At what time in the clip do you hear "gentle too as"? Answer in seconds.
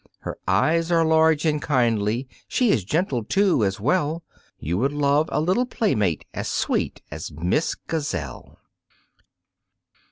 2.83-3.79